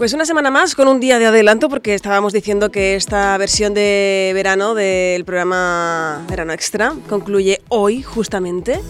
Pues 0.00 0.14
una 0.14 0.24
semana 0.24 0.50
más 0.50 0.74
con 0.74 0.88
un 0.88 0.98
día 0.98 1.18
de 1.18 1.26
adelanto 1.26 1.68
porque 1.68 1.92
estábamos 1.92 2.32
diciendo 2.32 2.70
que 2.70 2.94
esta 2.94 3.36
versión 3.36 3.74
de 3.74 4.30
verano 4.32 4.74
del 4.74 5.26
programa 5.26 6.24
Verano 6.26 6.54
Extra 6.54 6.94
concluye 7.06 7.60
hoy 7.68 8.00
justamente 8.00 8.80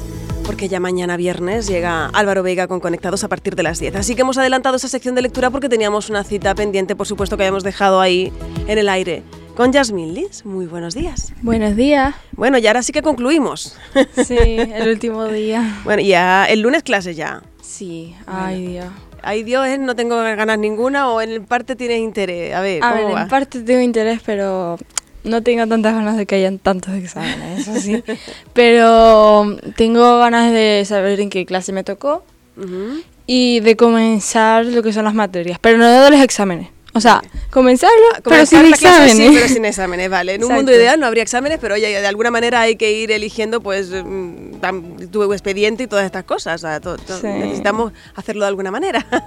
porque 0.47 0.69
ya 0.69 0.79
mañana 0.79 1.17
viernes 1.17 1.67
llega 1.67 2.07
Álvaro 2.07 2.45
Veiga 2.45 2.69
con 2.69 2.79
Conectados 2.79 3.25
a 3.25 3.29
partir 3.29 3.57
de 3.57 3.65
las 3.65 3.81
10. 3.81 3.97
Así 3.97 4.15
que 4.15 4.21
hemos 4.21 4.39
adelantado 4.39 4.77
esa 4.77 4.87
sección 4.87 5.17
de 5.17 5.23
lectura 5.23 5.51
porque 5.51 5.69
teníamos 5.69 6.11
una 6.11 6.23
cita 6.23 6.55
pendiente, 6.55 6.95
por 6.95 7.09
supuesto, 7.09 7.37
que 7.37 7.43
habíamos 7.43 7.65
dejado 7.65 8.01
ahí 8.01 8.33
en 8.69 8.79
el 8.79 8.89
aire. 8.89 9.25
Con 9.57 9.73
Jasmine 9.73 10.13
Liz, 10.13 10.45
muy 10.45 10.67
buenos 10.67 10.95
días. 10.95 11.33
Buenos 11.43 11.75
días. 11.75 12.15
Bueno, 12.37 12.57
y 12.59 12.69
ahora 12.69 12.85
sí 12.85 12.93
que 12.93 13.03
concluimos. 13.03 13.77
Sí, 14.25 14.39
el 14.39 14.89
último 14.89 15.27
día. 15.27 15.81
Bueno, 15.85 16.03
ya 16.03 16.45
el 16.45 16.61
lunes 16.61 16.85
clase 16.85 17.17
ya. 17.17 17.43
Sí, 17.61 18.15
ay 18.29 18.65
Dios. 18.69 18.87
Ay 19.23 19.43
Dios, 19.43 19.67
no 19.79 19.95
tengo 19.97 20.17
ganas 20.17 20.59
ninguna 20.59 21.11
o 21.11 21.21
en 21.21 21.45
parte 21.45 21.77
tienes 21.77 21.99
interés. 21.99 22.55
A 22.55 22.61
ver, 22.61 22.83
A 22.83 22.91
¿cómo 22.93 23.07
ver, 23.09 23.17
va? 23.17 23.23
en 23.23 23.29
parte 23.29 23.61
tengo 23.61 23.81
interés, 23.81 24.21
pero 24.25 24.79
no 25.25 25.43
tengo 25.43 25.67
tantas 25.67 25.95
ganas 25.95 26.17
de 26.17 26.27
que 26.27 26.37
hayan 26.37 26.59
tantos 26.59 26.95
exámenes, 26.95 27.61
eso 27.69 27.79
sí. 27.81 28.03
pero 28.55 29.57
tengo 29.77 30.19
ganas 30.19 30.53
de 30.53 30.83
saber 30.87 31.21
en 31.21 31.31
qué 31.31 31.45
clase 31.47 31.73
me 31.73 31.85
tocó 31.85 32.25
Ujú. 32.57 33.01
y 33.27 33.61
de 33.61 33.77
comenzar 33.77 34.65
lo 34.67 34.83
que 34.83 34.93
son 34.93 35.05
las 35.05 35.15
materias, 35.15 35.59
pero 35.61 35.79
no 35.79 35.87
de 35.89 36.11
los 36.11 36.21
exámenes. 36.21 36.69
O 36.93 37.01
sea, 37.01 37.23
comenzarlo, 37.51 38.07
pero 38.25 38.45
sin 38.47 38.61
clase, 38.61 38.87
exámenes. 38.87 39.17
sí, 39.17 39.31
pero 39.33 39.49
sin 39.49 39.65
exámenes, 39.65 40.11
vale. 40.11 40.35
En 40.35 40.43
un 40.45 40.49
mundo 40.49 40.71
Exacto. 40.71 40.81
ideal 40.81 41.01
no 41.01 41.07
habría 41.07 41.23
exámenes, 41.23 41.59
pero 41.61 41.75
oye, 41.75 41.89
de 41.89 42.07
alguna 42.07 42.31
manera 42.31 42.61
hay 42.61 42.77
que 42.77 42.91
ir 42.93 43.13
eligiendo 43.13 43.61
pues 43.61 43.91
mm, 43.91 45.07
tu 45.11 45.33
expediente 45.33 45.85
y 45.85 45.87
todas 45.87 46.05
estas 46.05 46.25
cosas. 46.25 46.65
o 46.65 46.67
sea, 46.67 46.81
Sí. 47.21 47.27
Necesitamos 47.27 47.93
hacerlo 48.15 48.43
de 48.45 48.49
alguna 48.49 48.71
manera. 48.71 49.07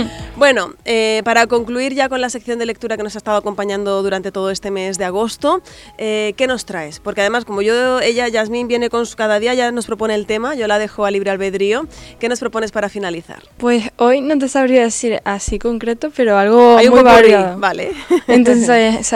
bueno, 0.36 0.74
eh, 0.84 1.22
para 1.24 1.46
concluir 1.46 1.94
ya 1.94 2.08
con 2.08 2.20
la 2.20 2.30
sección 2.30 2.58
de 2.58 2.66
lectura 2.66 2.96
que 2.96 3.02
nos 3.02 3.14
ha 3.14 3.18
estado 3.18 3.36
acompañando 3.36 4.02
durante 4.02 4.32
todo 4.32 4.50
este 4.50 4.70
mes 4.70 4.98
de 4.98 5.04
agosto, 5.04 5.62
eh, 5.98 6.34
¿qué 6.36 6.46
nos 6.46 6.64
traes? 6.64 7.00
Porque 7.00 7.20
además, 7.20 7.44
como 7.44 7.62
yo, 7.62 8.00
ella, 8.00 8.28
Yasmín, 8.28 8.68
viene 8.68 8.90
con 8.90 9.06
su 9.06 9.16
cada 9.16 9.38
día, 9.38 9.54
ya 9.54 9.70
nos 9.72 9.86
propone 9.86 10.14
el 10.14 10.26
tema, 10.26 10.54
yo 10.54 10.66
la 10.66 10.78
dejo 10.78 11.04
a 11.04 11.10
libre 11.10 11.30
albedrío. 11.30 11.86
¿Qué 12.18 12.28
nos 12.28 12.40
propones 12.40 12.72
para 12.72 12.88
finalizar? 12.88 13.42
Pues 13.58 13.90
hoy 13.96 14.20
no 14.20 14.38
te 14.38 14.48
sabría 14.48 14.82
decir 14.82 15.20
así 15.24 15.58
concreto, 15.58 16.10
pero 16.14 16.38
algo 16.38 16.76
Hay 16.78 16.88
muy 16.88 17.02
Vale. 17.58 17.92
Entonces, 18.28 19.12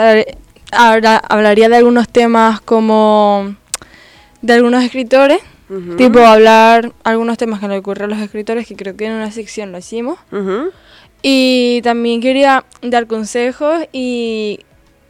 ahora 0.71 1.17
hablaría 1.17 1.69
de 1.69 1.77
algunos 1.77 2.07
temas 2.09 2.61
como 2.61 3.55
de 4.41 4.53
algunos 4.53 4.83
escritores, 4.83 5.39
tipo 5.97 6.19
hablar 6.19 6.91
algunos 7.03 7.37
temas 7.37 7.59
que 7.59 7.67
le 7.67 7.77
ocurren 7.77 8.05
a 8.05 8.15
los 8.15 8.19
escritores, 8.23 8.67
que 8.67 8.75
creo 8.75 8.95
que 8.95 9.07
en 9.07 9.13
una 9.13 9.31
sección 9.31 9.71
lo 9.71 9.77
hicimos. 9.79 10.19
Y 11.21 11.81
también 11.83 12.21
quería 12.21 12.65
dar 12.83 13.07
consejos 13.07 13.87
y 13.91 14.59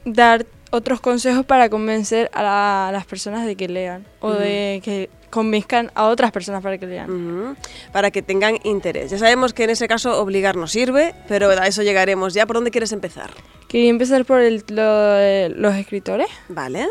dar 0.06 0.46
otros 0.76 1.02
consejos 1.02 1.46
para 1.46 1.70
convencer 1.70 2.30
a, 2.34 2.44
la- 2.44 2.90
a 2.90 2.92
las 2.92 3.06
personas 3.06 3.46
de 3.46 3.56
que 3.56 3.68
lean 3.68 4.06
o 4.20 4.32
de 4.32 4.82
que 4.84 5.10
convenzcan 5.30 5.92
a 5.96 6.06
otras 6.08 6.32
personas 6.32 6.62
para 6.64 6.78
que 6.78 6.86
lean. 6.86 7.10
Ujú, 7.10 7.56
Para 7.92 8.10
que 8.12 8.22
tengan 8.22 8.58
interés. 8.64 9.12
Ya 9.12 9.18
sabemos 9.18 9.54
que 9.54 9.64
en 9.66 9.72
ese 9.72 9.88
caso 9.88 10.22
obligar 10.22 10.56
no 10.56 10.68
sirve, 10.68 11.14
pero 11.28 11.50
a 11.50 11.68
eso 11.68 11.82
llegaremos 11.84 12.34
ya. 12.34 12.46
¿Por 12.46 12.56
dónde 12.58 12.72
quieres 12.72 12.92
empezar? 12.94 13.32
Quería 13.68 13.90
empezar 13.90 14.24
por 14.26 14.40
el- 14.42 14.64
lo 14.70 15.60
los 15.62 15.76
escritores. 15.76 16.28
Vale. 16.48 16.88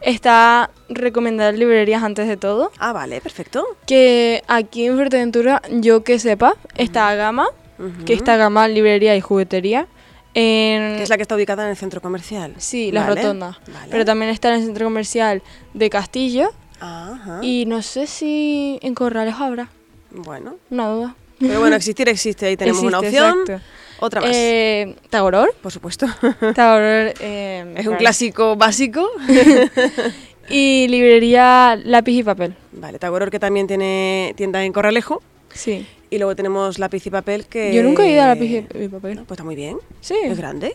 Está 0.00 0.70
recomendar 0.88 1.54
librerías 1.54 2.04
antes 2.04 2.28
de 2.28 2.36
todo. 2.36 2.70
Ah, 2.78 2.92
vale, 2.92 3.20
perfecto. 3.20 3.64
Que 3.86 4.42
aquí 4.46 4.86
en 4.86 4.94
Fuerteventura, 4.94 5.60
yo 5.70 6.04
que 6.04 6.20
sepa, 6.20 6.54
está 6.76 7.12
Gama, 7.16 7.48
Ujú. 7.80 8.04
que 8.04 8.12
está 8.12 8.36
Gama 8.36 8.68
Librería 8.68 9.16
y 9.16 9.20
Juguetería. 9.20 9.88
En, 10.38 10.96
Que 10.96 11.02
es 11.02 11.08
la 11.08 11.16
que 11.16 11.22
está 11.22 11.34
ubicada 11.34 11.64
en 11.64 11.70
el 11.70 11.76
centro 11.76 12.00
comercial. 12.00 12.54
Sí, 12.58 12.90
Vale, 12.92 13.14
Rotondas. 13.14 13.56
vale. 13.72 13.88
Pero 13.90 14.04
también 14.04 14.30
está 14.30 14.48
en 14.50 14.60
el 14.60 14.66
centro 14.66 14.86
comercial 14.86 15.42
de 15.74 15.90
Castillo. 15.90 16.50
Ajá. 16.80 17.40
Y 17.42 17.64
no 17.66 17.82
sé 17.82 18.06
si 18.06 18.78
en 18.82 18.94
Corrales 18.94 19.34
habrá. 19.38 19.68
Bueno. 20.10 20.56
Una 20.70 20.88
duda. 20.88 21.16
Pero 21.40 21.60
bueno, 21.60 21.76
existir 21.82 22.08
existe. 22.08 22.46
Ahí 22.46 22.56
tenemos 22.56 22.82
una 22.82 23.00
opción. 23.00 23.40
exacto. 23.40 23.64
Otra 24.00 24.20
más. 24.20 24.30
Eh, 24.32 24.94
Tagoror. 25.10 25.54
Por 25.60 25.72
supuesto. 25.72 26.06
Tagoror. 26.54 27.14
eh, 27.20 27.74
es 27.76 27.86
un 27.86 27.96
clásico 27.96 28.54
básico. 28.56 29.08
Y 30.50 30.88
librería 30.88 31.78
Lápiz 31.84 32.12
y 32.20 32.22
Papel. 32.22 32.54
vale, 32.72 32.98
Tagoror 32.98 33.30
que 33.30 33.38
también 33.38 33.66
tiene 33.66 34.32
tienda 34.34 34.64
en 34.64 34.72
Corralejo. 34.72 35.22
Sí. 35.52 35.86
Y 36.10 36.18
luego 36.18 36.34
tenemos 36.36 36.78
lápiz 36.78 37.06
y 37.06 37.10
papel 37.10 37.46
que... 37.46 37.74
Yo 37.74 37.82
nunca 37.82 38.04
he 38.04 38.12
ido 38.12 38.22
a 38.22 38.28
Lápiz 38.28 38.64
y 38.74 38.88
Papel. 38.88 39.16
Pues 39.26 39.30
está 39.32 39.44
muy 39.44 39.56
bien. 39.56 39.76
Sí. 40.00 40.14
Es 40.24 40.38
grande. 40.38 40.74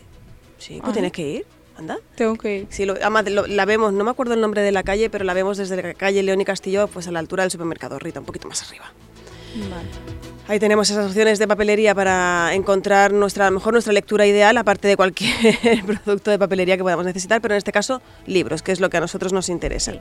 Sí, 0.58 0.78
pues 0.80 0.90
Ah. 0.90 0.92
tienes 0.92 1.12
que 1.12 1.22
ir. 1.28 1.46
Anda. 1.76 1.98
Tengo 2.14 2.36
que 2.36 2.58
ir. 2.58 2.66
Sí, 2.70 2.84
lo- 2.84 2.92
además 2.94 3.28
lo- 3.30 3.48
la 3.48 3.64
vemos, 3.64 3.92
no 3.92 4.04
me 4.04 4.10
acuerdo 4.12 4.34
el 4.34 4.40
nombre 4.40 4.62
de 4.62 4.70
la 4.70 4.84
calle, 4.84 5.10
pero 5.10 5.24
la 5.24 5.34
vemos 5.34 5.56
desde 5.58 5.82
la 5.82 5.94
calle 5.94 6.22
León 6.22 6.40
y 6.40 6.44
Castillo, 6.44 6.86
pues 6.86 7.08
a 7.08 7.10
la 7.10 7.18
altura 7.18 7.42
del 7.42 7.50
supermercado 7.50 7.98
Rita, 7.98 8.20
un 8.20 8.26
poquito 8.26 8.46
más 8.46 8.62
arriba. 8.62 8.92
Vale. 9.56 9.88
Ahí 10.46 10.58
tenemos 10.60 10.90
esas 10.90 11.06
opciones 11.06 11.38
de 11.40 11.48
papelería 11.48 11.94
para 11.94 12.50
encontrar 12.54 13.12
nuestra, 13.12 13.46
a 13.46 13.50
lo 13.50 13.56
mejor 13.56 13.72
nuestra 13.72 13.92
lectura 13.92 14.26
ideal, 14.26 14.56
aparte 14.58 14.86
de 14.86 14.96
cualquier 14.96 15.34
producto 16.04 16.30
de 16.30 16.38
papelería 16.38 16.76
que 16.76 16.82
podamos 16.84 17.06
necesitar, 17.06 17.40
pero 17.40 17.54
en 17.54 17.58
este 17.58 17.72
caso 17.72 18.02
libros, 18.26 18.62
que 18.62 18.70
es 18.70 18.78
lo 18.78 18.88
que 18.90 18.98
a 18.98 19.00
nosotros 19.00 19.32
nos 19.32 19.48
interesa. 19.48 19.94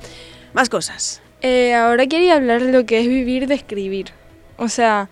Más 0.53 0.69
cosas. 0.69 1.21
Eh, 1.41 1.73
ahora 1.73 2.05
quería 2.07 2.35
hablar 2.35 2.61
de 2.63 2.71
lo 2.71 2.85
que 2.85 2.99
es 2.99 3.07
vivir 3.07 3.47
de 3.47 3.55
escribir. 3.55 4.07
O 4.57 4.67
sea, 4.67 5.09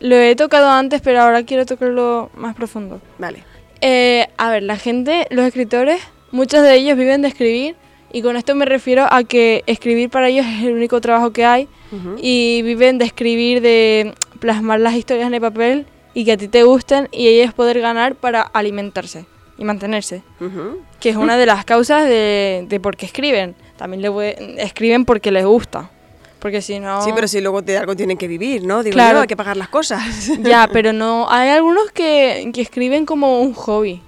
lo 0.00 0.16
he 0.16 0.36
tocado 0.36 0.70
antes, 0.70 1.00
pero 1.00 1.22
ahora 1.22 1.42
quiero 1.42 1.66
tocarlo 1.66 2.30
más 2.34 2.54
profundo. 2.54 3.00
Vale. 3.18 3.42
Eh, 3.80 4.26
a 4.36 4.50
ver, 4.50 4.62
la 4.62 4.76
gente, 4.76 5.26
los 5.30 5.44
escritores, 5.46 6.00
muchos 6.30 6.62
de 6.62 6.74
ellos 6.74 6.96
viven 6.96 7.22
de 7.22 7.28
escribir. 7.28 7.76
Y 8.10 8.22
con 8.22 8.36
esto 8.36 8.54
me 8.54 8.64
refiero 8.64 9.06
a 9.10 9.22
que 9.24 9.62
escribir 9.66 10.08
para 10.08 10.28
ellos 10.28 10.46
es 10.46 10.64
el 10.64 10.72
único 10.72 11.00
trabajo 11.00 11.32
que 11.32 11.44
hay. 11.44 11.68
Ujú. 11.92 12.16
Y 12.18 12.62
viven 12.62 12.98
de 12.98 13.04
escribir, 13.04 13.60
de 13.60 14.14
plasmar 14.40 14.80
las 14.80 14.94
historias 14.94 15.26
en 15.26 15.34
el 15.34 15.40
papel 15.40 15.86
y 16.14 16.24
que 16.24 16.32
a 16.32 16.36
ti 16.36 16.48
te 16.48 16.62
gusten 16.62 17.08
y 17.12 17.28
ellos 17.28 17.52
poder 17.52 17.80
ganar 17.80 18.14
para 18.14 18.40
alimentarse 18.40 19.26
y 19.58 19.64
mantenerse. 19.64 20.22
Ujú. 20.40 20.80
Que 21.00 21.10
es 21.10 21.16
una 21.16 21.36
de 21.36 21.46
las 21.46 21.64
causas 21.64 22.04
de, 22.04 22.64
de 22.66 22.80
por 22.80 22.96
qué 22.96 23.04
escriben. 23.06 23.54
También 23.76 24.02
le 24.02 24.62
escriben 24.62 25.04
porque 25.04 25.30
les 25.30 25.44
gusta. 25.44 25.90
Porque 26.38 26.62
si 26.62 26.78
no... 26.78 27.02
Sí, 27.02 27.10
pero 27.14 27.26
si 27.26 27.40
luego 27.40 27.62
de 27.62 27.76
algo 27.78 27.96
tienen 27.96 28.16
que 28.16 28.28
vivir, 28.28 28.64
¿no? 28.64 28.82
Digo, 28.82 28.94
Claro. 28.94 29.20
hay 29.20 29.26
que 29.26 29.36
pagar 29.36 29.56
las 29.56 29.68
cosas. 29.68 30.02
Ya, 30.42 30.68
pero 30.72 30.92
no. 30.92 31.26
Hay 31.30 31.48
algunos 31.50 31.90
que, 31.92 32.50
que 32.54 32.60
escriben 32.60 33.06
como 33.06 33.40
un 33.40 33.54
hobby. 33.54 34.02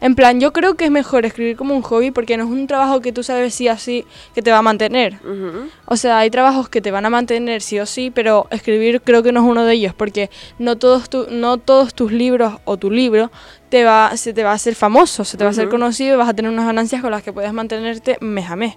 En 0.00 0.16
plan, 0.16 0.40
yo 0.40 0.52
creo 0.52 0.74
que 0.74 0.84
es 0.86 0.90
mejor 0.90 1.24
escribir 1.24 1.56
como 1.56 1.76
un 1.76 1.82
hobby 1.82 2.10
porque 2.10 2.36
no 2.36 2.42
es 2.42 2.50
un 2.50 2.66
trabajo 2.66 3.00
que 3.00 3.12
tú 3.12 3.22
sabes 3.22 3.54
sí 3.54 3.68
o 3.68 3.78
sí 3.78 4.04
que 4.34 4.42
te 4.42 4.50
va 4.50 4.58
a 4.58 4.62
mantener. 4.62 5.20
O 5.86 5.96
sea, 5.96 6.18
hay 6.18 6.28
trabajos 6.28 6.68
que 6.68 6.80
te 6.80 6.90
van 6.90 7.06
a 7.06 7.10
mantener 7.10 7.62
sí 7.62 7.78
o 7.78 7.86
sí, 7.86 8.10
pero 8.10 8.48
escribir 8.50 9.00
creo 9.02 9.22
que 9.22 9.30
no 9.30 9.38
es 9.38 9.46
uno 9.46 9.64
de 9.64 9.74
ellos 9.74 9.94
porque 9.94 10.28
no 10.58 10.76
todos, 10.76 11.08
tu- 11.08 11.28
no 11.30 11.58
todos 11.58 11.94
tus 11.94 12.10
libros 12.10 12.54
o 12.64 12.76
tu 12.78 12.90
libro 12.90 13.30
te 13.68 13.84
va, 13.84 14.16
se 14.16 14.32
te 14.32 14.42
va 14.42 14.50
a 14.50 14.54
hacer 14.54 14.74
famoso, 14.74 15.24
se 15.24 15.36
te 15.36 15.44
va 15.44 15.50
a 15.50 15.52
hacer 15.52 15.68
conocido 15.68 16.14
y 16.14 16.18
vas 16.18 16.28
a 16.30 16.34
tener 16.34 16.50
unas 16.50 16.66
ganancias 16.66 17.00
con 17.00 17.12
las 17.12 17.22
que 17.22 17.32
puedes 17.32 17.52
mantenerte 17.52 18.16
mes 18.20 18.50
a 18.50 18.56
mes. 18.56 18.74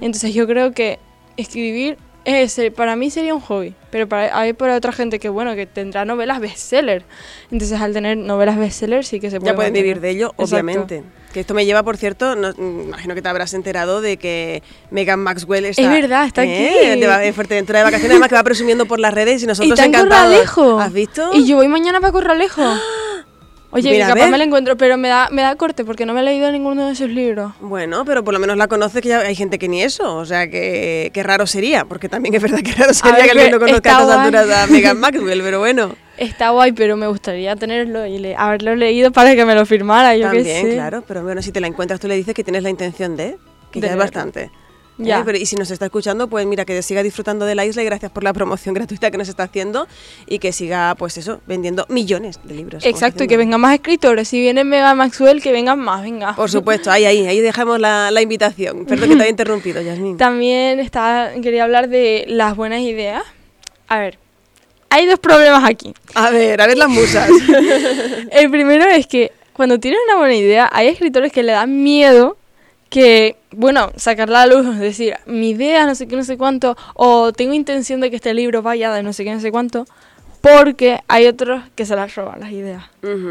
Entonces 0.00 0.32
yo 0.32 0.46
creo 0.46 0.72
que 0.72 0.98
escribir 1.36 1.98
es, 2.24 2.58
eh, 2.58 2.70
para 2.70 2.96
mí 2.96 3.10
sería 3.10 3.34
un 3.34 3.40
hobby, 3.40 3.74
pero 3.90 4.08
para, 4.08 4.36
hay 4.38 4.52
para 4.52 4.76
otra 4.76 4.92
gente 4.92 5.18
que 5.18 5.28
bueno, 5.28 5.54
que 5.54 5.66
tendrá 5.66 6.04
novelas 6.04 6.40
bestseller. 6.40 7.02
Entonces 7.50 7.80
al 7.80 7.92
tener 7.92 8.16
novelas 8.16 8.56
bestseller 8.58 9.04
sí 9.04 9.20
que 9.20 9.30
se 9.30 9.38
puede 9.40 9.52
Ya 9.52 9.56
pueden 9.56 9.72
vivir 9.72 10.00
de 10.00 10.10
ello, 10.10 10.26
Exacto. 10.38 10.44
obviamente. 10.54 11.02
Que 11.32 11.40
esto 11.40 11.54
me 11.54 11.64
lleva, 11.64 11.82
por 11.82 11.96
cierto, 11.96 12.36
no- 12.36 12.52
mm, 12.52 12.80
imagino 12.88 13.14
que 13.14 13.22
te 13.22 13.28
habrás 13.28 13.54
enterado 13.54 14.00
de 14.02 14.18
que 14.18 14.62
Megan 14.90 15.18
Maxwell 15.20 15.64
está. 15.64 15.80
Es 15.82 15.88
verdad, 15.88 16.26
está 16.26 16.44
¿eh? 16.44 16.90
aquí. 16.92 17.00
de 17.00 17.26
en 17.28 17.34
Fuerteventura 17.34 17.78
de 17.78 17.84
vacaciones, 17.86 18.10
además 18.12 18.28
que 18.28 18.34
va 18.34 18.42
presumiendo 18.44 18.84
por 18.86 19.00
las 19.00 19.14
redes 19.14 19.40
y 19.40 19.44
Y 19.44 19.48
nosotros 19.48 19.78
en 19.78 19.86
encantados. 19.86 20.26
Corralejo. 20.26 20.78
¿Has 20.78 20.92
visto? 20.92 21.30
Y 21.32 21.46
yo 21.46 21.56
voy 21.56 21.68
mañana 21.68 22.00
para 22.00 22.12
Corralejo. 22.12 22.62
Oye, 23.74 23.90
Mira, 23.90 24.06
que 24.08 24.12
capaz 24.12 24.28
me 24.30 24.36
la 24.36 24.44
encuentro, 24.44 24.76
pero 24.76 24.98
me 24.98 25.08
da, 25.08 25.28
me 25.30 25.40
da 25.40 25.56
corte 25.56 25.82
porque 25.84 26.04
no 26.04 26.12
me 26.12 26.20
he 26.20 26.22
leído 26.22 26.52
ninguno 26.52 26.88
de 26.88 26.94
sus 26.94 27.08
libros. 27.08 27.52
Bueno, 27.60 28.04
pero 28.04 28.22
por 28.22 28.34
lo 28.34 28.38
menos 28.40 28.56
la 28.58 28.68
conoces, 28.68 29.00
que 29.00 29.08
ya 29.08 29.20
hay 29.20 29.34
gente 29.34 29.58
que 29.58 29.66
ni 29.66 29.82
eso. 29.82 30.14
O 30.16 30.26
sea, 30.26 30.48
que, 30.50 31.10
que 31.14 31.22
raro 31.22 31.46
sería, 31.46 31.86
porque 31.86 32.10
también 32.10 32.34
es 32.34 32.42
verdad 32.42 32.58
que 32.60 32.72
raro 32.72 32.92
sería 32.94 33.14
ver, 33.16 33.24
que 33.24 33.30
alguien 33.30 33.50
no 33.50 33.58
conozca 33.58 33.96
a 33.98 34.02
estas 34.02 34.18
alturas 34.18 34.50
a 34.50 34.66
Megan 34.70 35.00
Maxwell, 35.00 35.40
pero 35.42 35.58
bueno. 35.60 35.94
Está 36.18 36.50
guay, 36.50 36.72
pero 36.72 36.98
me 36.98 37.06
gustaría 37.06 37.56
tenerlo 37.56 38.04
y 38.06 38.18
le- 38.18 38.36
haberlo 38.36 38.76
leído 38.76 39.10
para 39.10 39.34
que 39.34 39.44
me 39.46 39.54
lo 39.54 39.64
firmara, 39.64 40.14
yo 40.16 40.26
También, 40.26 40.66
sé. 40.66 40.72
claro, 40.74 41.02
pero 41.08 41.22
bueno, 41.22 41.40
si 41.40 41.50
te 41.50 41.60
la 41.60 41.66
encuentras, 41.66 41.98
tú 41.98 42.08
le 42.08 42.14
dices 42.16 42.34
que 42.34 42.44
tienes 42.44 42.62
la 42.62 42.68
intención 42.70 43.16
de, 43.16 43.38
que 43.70 43.80
De 43.80 43.86
ya 43.86 43.92
es 43.94 43.98
bastante. 43.98 44.50
Ya. 45.04 45.20
¿eh? 45.20 45.22
Pero, 45.24 45.38
y 45.38 45.46
si 45.46 45.56
nos 45.56 45.70
está 45.70 45.86
escuchando, 45.86 46.28
pues 46.28 46.46
mira, 46.46 46.64
que 46.64 46.82
siga 46.82 47.02
disfrutando 47.02 47.46
de 47.46 47.54
la 47.54 47.64
isla 47.64 47.82
y 47.82 47.84
gracias 47.84 48.10
por 48.10 48.24
la 48.24 48.32
promoción 48.32 48.74
gratuita 48.76 49.10
que 49.10 49.18
nos 49.18 49.28
está 49.28 49.44
haciendo 49.44 49.86
y 50.26 50.38
que 50.38 50.52
siga, 50.52 50.94
pues 50.96 51.16
eso, 51.18 51.40
vendiendo 51.46 51.86
millones 51.88 52.40
de 52.44 52.54
libros. 52.54 52.84
Exacto, 52.84 53.24
y 53.24 53.28
que 53.28 53.36
vengan 53.36 53.60
más 53.60 53.74
escritores. 53.74 54.28
Si 54.28 54.40
viene 54.40 54.64
Mega 54.64 54.94
Maxwell, 54.94 55.42
que 55.42 55.52
vengan 55.52 55.78
más, 55.78 56.02
venga. 56.02 56.34
Por 56.34 56.50
supuesto, 56.50 56.90
ahí, 56.90 57.04
ahí, 57.04 57.26
ahí 57.26 57.40
dejamos 57.40 57.80
la, 57.80 58.10
la 58.10 58.22
invitación. 58.22 58.86
Perdón 58.86 59.10
que 59.10 59.16
te 59.16 59.22
había 59.22 59.30
interrumpido, 59.30 59.80
Yasmín. 59.82 60.16
También 60.16 60.80
está, 60.80 61.32
quería 61.42 61.64
hablar 61.64 61.88
de 61.88 62.24
las 62.28 62.56
buenas 62.56 62.80
ideas. 62.80 63.22
A 63.88 63.98
ver, 63.98 64.18
hay 64.90 65.06
dos 65.06 65.18
problemas 65.18 65.64
aquí. 65.64 65.94
A 66.14 66.30
ver, 66.30 66.60
a 66.60 66.66
ver 66.66 66.76
las 66.76 66.88
musas. 66.88 67.28
El 68.30 68.50
primero 68.50 68.84
es 68.84 69.06
que 69.06 69.32
cuando 69.52 69.78
tienes 69.78 70.00
una 70.06 70.18
buena 70.18 70.34
idea, 70.34 70.68
hay 70.72 70.88
escritores 70.88 71.32
que 71.32 71.42
le 71.42 71.52
dan 71.52 71.82
miedo 71.82 72.36
que, 72.92 73.36
bueno, 73.52 73.90
sacarla 73.96 74.42
a 74.42 74.46
la 74.46 74.54
luz, 74.54 74.66
es 74.74 74.78
decir, 74.90 75.14
mi 75.24 75.50
idea, 75.50 75.86
no 75.86 75.94
sé 75.94 76.06
qué, 76.06 76.14
no 76.14 76.24
sé 76.24 76.36
cuánto, 76.36 76.76
o 76.94 77.32
tengo 77.32 77.54
intención 77.54 78.00
de 78.02 78.10
que 78.10 78.16
este 78.16 78.34
libro 78.34 78.60
vaya 78.60 78.92
de 78.92 79.02
no 79.02 79.14
sé 79.14 79.24
qué, 79.24 79.32
no 79.34 79.40
sé 79.40 79.50
cuánto, 79.50 79.86
porque 80.42 81.00
hay 81.08 81.26
otros 81.26 81.62
que 81.74 81.86
se 81.86 81.96
las 81.96 82.14
roban 82.14 82.40
las 82.40 82.50
ideas. 82.52 82.84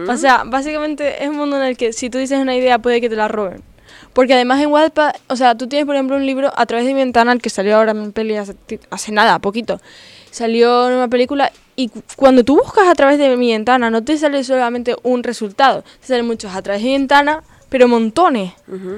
O 0.10 0.18
sea, 0.18 0.44
básicamente 0.46 1.24
es 1.24 1.30
un 1.30 1.38
mundo 1.38 1.58
en 1.58 1.64
el 1.64 1.78
que 1.78 1.94
si 1.94 2.10
tú 2.10 2.18
dices 2.18 2.40
una 2.40 2.56
idea 2.56 2.80
puede 2.80 3.02
que 3.02 3.10
te 3.10 3.16
la 3.16 3.28
roben. 3.28 3.62
Porque 4.14 4.34
además 4.34 4.60
en 4.62 4.72
Wattpad, 4.72 5.14
o 5.28 5.36
sea, 5.36 5.56
tú 5.56 5.68
tienes 5.68 5.86
por 5.86 5.96
ejemplo 5.96 6.16
un 6.18 6.26
libro 6.26 6.52
a 6.56 6.66
través 6.66 6.86
de 6.88 6.94
mi 6.94 7.00
ventana, 7.00 7.32
el 7.32 7.42
que 7.42 7.50
salió 7.50 7.78
ahora 7.78 7.92
en 7.92 8.12
peli 8.14 8.36
hace, 8.36 8.56
hace 8.90 9.12
nada, 9.12 9.40
poquito. 9.40 9.80
Salió 10.32 10.90
en 10.90 10.96
una 10.96 11.08
película 11.08 11.52
y 11.76 11.90
cu- 11.90 12.02
cuando 12.16 12.44
tú 12.44 12.58
buscas 12.58 12.88
a 12.88 12.96
través 12.96 13.20
de 13.20 13.36
mi 13.38 13.52
ventana 13.52 13.90
no 13.90 14.04
te 14.04 14.18
sale 14.18 14.44
solamente 14.44 14.96
un 15.04 15.24
resultado, 15.24 15.84
te 16.02 16.08
salen 16.08 16.26
muchos 16.26 16.54
a 16.56 16.62
través 16.62 16.82
de 16.82 16.88
mi 16.90 16.94
ventana, 16.98 17.44
pero 17.72 17.88
montones. 17.88 18.54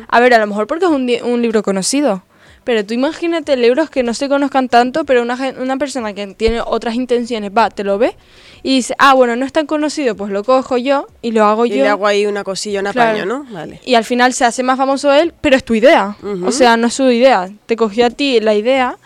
A 0.09 0.19
ver, 0.19 0.33
a 0.33 0.39
lo 0.39 0.47
mejor 0.47 0.67
porque 0.67 0.83
es 0.85 0.91
un, 0.91 1.09
un 1.23 1.41
libro 1.41 1.63
conocido. 1.63 2.23
Pero 2.65 2.85
tú 2.85 2.93
imagínate 2.93 3.57
libros 3.57 3.89
que 3.89 4.03
no 4.03 4.13
se 4.13 4.29
conozcan 4.29 4.69
tanto, 4.69 5.03
pero 5.03 5.21
una, 5.21 5.37
una 5.59 5.75
persona 5.77 6.13
que 6.13 6.27
tiene 6.27 6.61
otras 6.65 6.95
intenciones 6.95 7.51
va, 7.51 7.69
te 7.69 7.83
lo 7.83 7.97
ve 7.97 8.15
y 8.63 8.77
dice, 8.77 8.95
ah, 8.99 9.13
bueno, 9.13 9.35
no 9.35 9.45
es 9.45 9.51
tan 9.51 9.65
conocido, 9.65 10.15
pues 10.15 10.31
lo 10.31 10.45
cojo 10.45 10.77
yo 10.77 11.07
y 11.21 11.31
lo 11.31 11.43
hago 11.43 11.65
Y 11.65 11.71
yo. 11.71 11.75
le 11.83 11.89
hago 11.89 12.07
ahí 12.07 12.25
una 12.25 12.45
cosilla, 12.45 12.79
un 12.79 12.85
Claro. 12.89 13.09
apaño, 13.09 13.25
¿no? 13.25 13.45
Vale. 13.51 13.81
Y 13.83 13.95
al 13.95 14.05
final 14.05 14.31
se 14.33 14.45
hace 14.45 14.63
más 14.63 14.77
famoso 14.77 15.11
él, 15.11 15.33
pero 15.41 15.57
es 15.57 15.65
tu 15.65 15.73
idea. 15.75 16.15
O 16.45 16.51
sea, 16.53 16.77
no 16.77 16.87
es 16.87 16.93
su 16.93 17.11
idea. 17.11 17.49
Te 17.65 17.75
cogió 17.75 18.05
a 18.05 18.09
ti 18.09 18.39
la 18.39 18.55
idea, 18.55 18.97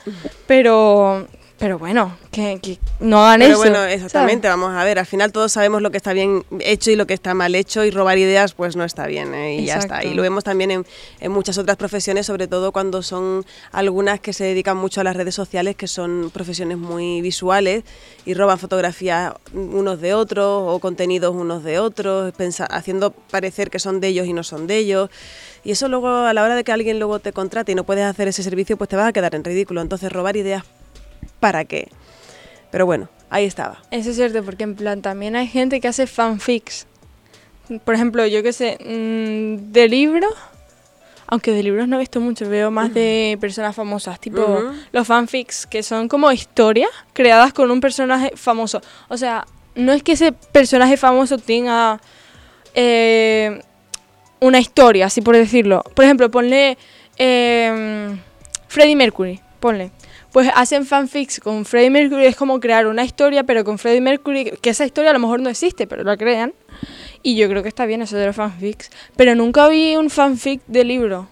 pero 0.46 1.28
pero 1.60 1.80
bueno, 1.80 2.16
que, 2.32 2.60
que 2.62 2.80
no 3.00 3.26
hagan 3.26 3.40
Pero 3.40 3.54
eso. 3.54 3.60
bueno, 3.62 3.76
¿sabes? 3.78 3.96
exactamente, 3.96 4.48
vamos 4.48 4.76
a 4.76 4.84
ver, 4.84 5.00
al 5.00 5.06
final 5.06 5.32
todos 5.32 5.52
sabemos 5.52 5.82
lo 5.82 5.90
que 5.92 5.98
está 5.98 6.14
bien 6.14 6.44
hecho 6.60 6.92
y 6.92 6.96
lo 6.96 7.08
que 7.08 7.14
está 7.14 7.34
mal 7.34 7.56
hecho 7.56 7.84
y 7.84 7.92
robar 7.92 8.18
ideas 8.18 8.54
pues 8.54 8.76
no 8.76 8.84
está 8.84 9.08
bien 9.08 9.34
¿eh? 9.34 9.56
y 9.56 9.66
ya 9.66 9.78
está. 9.78 10.04
Y 10.04 10.14
lo 10.14 10.22
vemos 10.22 10.44
también 10.44 10.72
en, 10.72 10.86
en 11.20 11.32
muchas 11.32 11.58
otras 11.58 11.78
profesiones, 11.78 12.26
sobre 12.28 12.48
todo 12.48 12.72
cuando 12.72 13.02
son 13.02 13.46
algunas 13.72 14.20
que 14.20 14.34
se 14.34 14.44
dedican 14.44 14.78
mucho 14.78 15.02
a 15.02 15.04
las 15.04 15.16
redes 15.16 15.36
sociales, 15.36 15.76
que 15.76 15.88
son 15.88 16.30
profesiones 16.34 16.78
muy 16.78 17.22
visuales 17.22 17.84
y 18.26 18.34
roban 18.34 18.60
fotografías 18.60 19.34
unos 19.54 20.00
de 20.00 20.14
otros 20.14 20.64
o 20.68 20.80
contenidos 20.80 21.36
unos 21.36 21.64
de 21.64 21.80
otros, 21.80 22.34
haciendo 22.70 23.12
parecer 23.12 23.70
que 23.70 23.80
son 23.80 24.00
de 24.00 24.10
ellos 24.10 24.28
y 24.28 24.34
no 24.34 24.44
son 24.44 24.68
de 24.68 24.78
ellos. 24.78 25.10
Y 25.64 25.72
eso 25.72 25.90
luego 25.90 26.08
a 26.08 26.34
la 26.34 26.44
hora 26.44 26.56
de 26.56 26.64
que 26.64 26.72
alguien 26.72 27.00
luego 27.00 27.20
te 27.20 27.34
contrate 27.34 27.72
y 27.72 27.76
no 27.76 27.84
puedes 27.84 28.06
hacer 28.06 28.28
ese 28.28 28.44
servicio, 28.44 28.78
pues 28.78 28.90
te 28.90 28.96
vas 28.96 29.08
a 29.08 29.14
quedar 29.14 29.36
en 29.36 29.44
ridículo. 29.44 29.82
Entonces 29.82 30.12
robar 30.12 30.38
ideas, 30.38 30.64
¿para 31.40 31.66
qué? 31.66 31.90
Pero 32.72 32.86
bueno, 32.86 33.10
ahí 33.30 33.46
estaba. 33.46 33.82
Eso 33.92 34.10
es 34.10 34.16
cierto, 34.16 34.44
porque 34.44 34.64
en 34.64 34.76
plan 34.76 35.02
también 35.02 35.36
hay 35.36 35.48
gente 35.48 35.80
que 35.80 35.88
hace 35.88 36.08
fanfics. 36.08 36.88
Por 37.84 37.96
ejemplo, 37.96 38.26
yo 38.26 38.44
qué 38.44 38.54
sé, 38.54 38.78
mm, 38.80 39.72
de 39.72 39.90
libros, 39.90 40.34
aunque 41.28 41.52
de 41.52 41.64
libros 41.64 41.88
no 41.88 41.98
he 41.98 42.00
visto 42.00 42.22
mucho, 42.22 42.50
veo 42.50 42.72
más 42.72 42.94
de 42.94 43.38
personas 43.42 43.76
famosas, 43.76 44.20
tipo 44.20 44.64
los 44.94 45.08
fanfics, 45.08 45.68
que 45.68 45.84
son 45.84 46.08
como 46.08 46.32
historias 46.32 46.90
creadas 47.14 47.52
con 47.52 47.70
un 47.70 47.82
personaje 47.82 48.32
famoso. 48.36 48.82
O 49.10 49.18
sea, 49.18 49.46
no 49.76 49.92
es 49.92 50.04
que 50.04 50.14
ese 50.14 50.32
personaje 50.32 50.96
famoso 50.96 51.38
tenga 51.38 52.00
eh, 52.74 53.62
una 54.40 54.60
historia, 54.60 55.08
así 55.08 55.22
por 55.22 55.36
decirlo. 55.36 55.84
Por 55.94 56.06
ejemplo, 56.06 56.32
ponle 56.32 56.78
eh, 57.18 58.16
Freddie 58.68 58.96
Mercury, 58.96 59.42
ponle. 59.60 59.92
Pues 60.38 60.52
hacen 60.54 60.86
fanfics 60.86 61.40
con 61.40 61.66
Freddie 61.66 61.90
Mercury, 61.90 62.28
es 62.28 62.36
como 62.36 62.60
crear 62.60 62.86
una 62.86 63.04
historia, 63.04 63.44
pero 63.44 63.64
con 63.64 63.80
Freddie 63.80 64.02
Mercury, 64.02 64.52
que 64.62 64.70
esa 64.70 64.86
historia 64.86 65.10
a 65.10 65.14
lo 65.14 65.20
mejor 65.20 65.40
no 65.40 65.50
existe, 65.50 65.88
pero 65.88 66.04
la 66.04 66.16
crean. 66.16 66.54
Y 67.24 67.36
yo 67.36 67.50
creo 67.50 67.64
que 67.64 67.70
está 67.70 67.88
bien 67.88 68.04
eso 68.04 68.18
de 68.18 68.28
los 68.28 68.36
fanfics. 68.36 68.92
Pero 69.16 69.34
nunca 69.34 69.68
vi 69.68 69.96
un 69.96 70.12
fanfic 70.12 70.62
de 70.68 70.84
libro. 70.84 71.28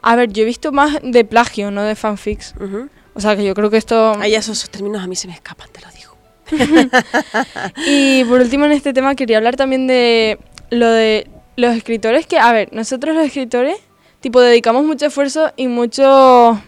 A 0.00 0.16
ver, 0.16 0.32
yo 0.32 0.42
he 0.42 0.44
visto 0.44 0.72
más 0.72 0.98
de 1.04 1.24
plagio, 1.24 1.70
no 1.70 1.84
de 1.84 1.94
fanfics. 1.94 2.56
O 3.14 3.20
sea 3.20 3.36
que 3.36 3.44
yo 3.44 3.54
creo 3.54 3.70
que 3.70 3.76
esto... 3.76 4.14
Ahí 4.18 4.34
esos, 4.34 4.58
esos 4.58 4.70
términos 4.70 5.00
a 5.00 5.06
mí 5.06 5.14
se 5.14 5.28
me 5.28 5.34
escapan, 5.34 5.68
te 5.70 5.80
lo 5.80 5.86
digo. 5.92 6.16
Y 7.86 8.24
por 8.24 8.40
último 8.40 8.64
en 8.64 8.72
este 8.72 8.92
tema 8.92 9.14
quería 9.14 9.36
hablar 9.36 9.54
también 9.54 9.86
de 9.86 10.40
lo 10.70 10.90
de 10.90 11.30
los 11.54 11.76
escritores 11.76 12.26
que, 12.26 12.40
a 12.40 12.50
ver, 12.50 12.70
nosotros 12.72 13.14
los 13.14 13.24
escritores, 13.24 13.76
tipo, 14.18 14.40
dedicamos 14.40 14.82
mucho 14.82 15.06
esfuerzo 15.06 15.52
y 15.56 15.68
mucho, 15.68 16.60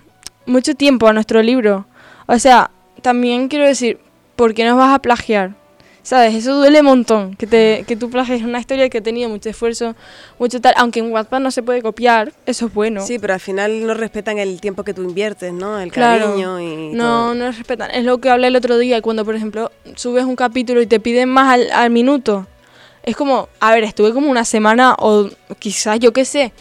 mucho 0.47 0.75
tiempo 0.75 1.07
a 1.09 1.13
nuestro 1.13 1.43
libro. 1.43 1.87
O 2.27 2.39
sea, 2.39 2.71
también 3.03 3.49
quiero 3.49 3.67
decir, 3.67 3.99
¿por 4.37 4.55
qué 4.55 4.65
nos 4.65 4.77
vas 4.79 4.95
a 4.95 4.99
plagiar? 4.99 5.53
¿Sabes? 6.03 6.35
Eso 6.35 6.55
duele 6.57 6.81
un 6.81 6.87
montón, 6.87 7.35
que, 7.35 7.47
te, 7.47 7.85
que 7.89 7.97
tú 7.97 8.11
plagies 8.11 8.43
una 8.43 8.61
historia 8.61 8.91
que 8.91 8.99
ha 8.99 9.03
tenido 9.03 9.31
mucho 9.31 9.49
esfuerzo, 9.49 9.95
mucho 10.39 10.61
tal, 10.61 10.75
aunque 10.77 11.01
en 11.01 11.11
Wattpad 11.11 11.41
no 11.41 11.51
se 11.51 11.63
puede 11.63 11.81
copiar, 11.81 12.31
eso 12.45 12.67
es 12.67 12.75
bueno. 12.75 13.01
Sí, 13.01 13.19
pero 13.19 13.33
al 13.33 13.41
final 13.41 13.87
no 13.87 13.95
respetan 13.95 14.37
el 14.39 14.61
tiempo 14.61 14.85
que 14.85 14.93
tú 14.93 15.03
inviertes, 15.03 15.55
¿no? 15.55 15.81
El 15.81 15.91
Claro. 15.91 16.27
cariño 16.33 16.61
y 16.61 16.93
No, 16.93 17.05
todo. 17.05 17.35
no 17.37 17.47
respetan. 17.53 17.91
Es 17.91 18.05
lo 18.05 18.19
que 18.19 18.29
hablé 18.29 18.49
el 18.49 18.57
otro 18.57 18.77
día, 18.77 19.01
cuando, 19.01 19.25
por 19.25 19.35
ejemplo, 19.35 19.73
subes 19.95 20.25
un 20.25 20.37
capítulo 20.37 20.83
y 20.83 20.87
te 20.87 21.01
piden 21.01 21.31
más 21.31 21.55
al, 21.55 21.71
al 21.73 21.89
minuto. 21.89 22.47
Es 23.03 23.17
como, 23.17 23.49
a 23.61 23.73
ver, 23.73 23.85
estuve 23.85 24.13
como 24.13 24.31
una 24.31 24.45
semana 24.45 24.95
o 24.99 25.31
quizás, 25.59 25.99
yo 26.01 26.13
qué 26.13 26.27
sé, 26.27 26.53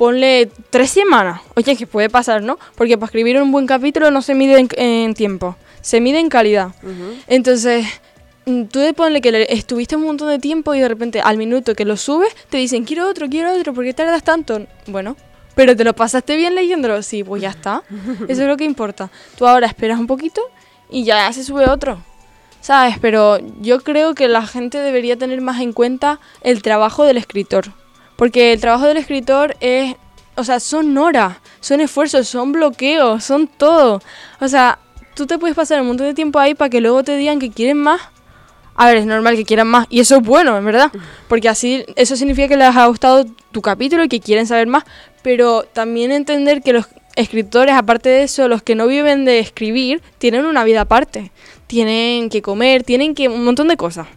ponle 0.00 0.48
tres 0.70 0.88
semanas. 0.92 1.42
Oye, 1.56 1.76
que 1.76 1.86
puede 1.86 2.08
pasar, 2.08 2.42
¿no? 2.42 2.58
Porque 2.74 2.96
para 2.96 3.08
escribir 3.08 3.36
un 3.42 3.52
buen 3.52 3.66
capítulo 3.66 4.10
no 4.10 4.22
se 4.22 4.34
mide 4.34 4.58
en, 4.58 4.68
en 4.78 5.12
tiempo, 5.12 5.56
se 5.82 6.00
mide 6.00 6.18
en 6.20 6.30
calidad. 6.30 6.70
Entonces, 7.26 7.84
mm, 8.46 8.62
tú 8.64 8.78
de 8.78 8.94
ponle 8.94 9.20
que 9.20 9.30
le- 9.30 9.52
estuviste 9.52 9.96
un 9.96 10.04
montón 10.04 10.28
de 10.30 10.38
tiempo 10.38 10.74
y 10.74 10.80
de 10.80 10.88
repente 10.88 11.20
al 11.20 11.36
minuto 11.36 11.74
que 11.74 11.84
lo 11.84 11.98
subes 11.98 12.34
te 12.48 12.56
dicen, 12.56 12.84
quiero 12.84 13.06
otro, 13.10 13.28
quiero 13.28 13.52
otro, 13.52 13.74
¿por 13.74 13.84
qué 13.84 13.92
tardas 13.92 14.24
tanto? 14.24 14.66
Bueno, 14.86 15.16
pero 15.54 15.76
te 15.76 15.84
lo 15.84 15.92
pasaste 15.94 16.34
bien 16.34 16.54
leyéndolo, 16.54 17.02
sí, 17.02 17.22
pues 17.22 17.42
ya 17.42 17.50
está. 17.50 17.82
Eso 18.26 18.40
es 18.42 18.48
lo 18.48 18.56
que 18.56 18.64
importa. 18.64 19.10
Tú 19.36 19.46
ahora 19.46 19.66
esperas 19.66 20.00
un 20.00 20.06
poquito 20.06 20.40
y 20.88 21.04
ya 21.04 21.30
se 21.34 21.44
sube 21.44 21.68
otro. 21.68 22.02
¿Sabes? 22.62 22.96
Pero 23.02 23.38
yo 23.60 23.80
creo 23.80 24.14
que 24.14 24.28
la 24.28 24.46
gente 24.46 24.78
debería 24.78 25.16
tener 25.16 25.42
más 25.42 25.60
en 25.60 25.72
cuenta 25.74 26.20
el 26.42 26.62
trabajo 26.62 27.04
del 27.04 27.18
escritor. 27.18 27.72
Porque 28.20 28.52
el 28.52 28.60
trabajo 28.60 28.86
del 28.86 28.98
escritor 28.98 29.56
es, 29.60 29.96
o 30.34 30.44
sea, 30.44 30.60
son 30.60 30.98
horas, 30.98 31.38
son 31.60 31.80
esfuerzos, 31.80 32.28
son 32.28 32.52
bloqueos, 32.52 33.24
son 33.24 33.46
todo. 33.48 34.02
O 34.42 34.46
sea, 34.46 34.78
tú 35.14 35.26
te 35.26 35.38
puedes 35.38 35.56
pasar 35.56 35.80
un 35.80 35.86
montón 35.86 36.06
de 36.06 36.12
tiempo 36.12 36.38
ahí 36.38 36.54
para 36.54 36.68
que 36.68 36.82
luego 36.82 37.02
te 37.02 37.16
digan 37.16 37.38
que 37.38 37.50
quieren 37.50 37.78
más. 37.78 38.02
A 38.74 38.88
ver, 38.88 38.98
es 38.98 39.06
normal 39.06 39.36
que 39.36 39.46
quieran 39.46 39.68
más. 39.68 39.86
Y 39.88 40.00
eso 40.00 40.16
es 40.16 40.22
bueno, 40.22 40.54
en 40.58 40.66
verdad. 40.66 40.92
Porque 41.28 41.48
así, 41.48 41.82
eso 41.96 42.14
significa 42.14 42.46
que 42.48 42.58
les 42.58 42.76
ha 42.76 42.86
gustado 42.88 43.24
tu 43.52 43.62
capítulo 43.62 44.04
y 44.04 44.08
que 44.10 44.20
quieren 44.20 44.46
saber 44.46 44.66
más. 44.66 44.84
Pero 45.22 45.62
también 45.62 46.12
entender 46.12 46.60
que 46.60 46.74
los 46.74 46.88
escritores, 47.16 47.74
aparte 47.74 48.10
de 48.10 48.24
eso, 48.24 48.48
los 48.48 48.62
que 48.62 48.74
no 48.74 48.86
viven 48.86 49.24
de 49.24 49.38
escribir, 49.38 50.02
tienen 50.18 50.44
una 50.44 50.62
vida 50.64 50.82
aparte. 50.82 51.32
Tienen 51.66 52.28
que 52.28 52.42
comer, 52.42 52.82
tienen 52.82 53.14
que 53.14 53.30
un 53.30 53.44
montón 53.44 53.68
de 53.68 53.78
cosas. 53.78 54.08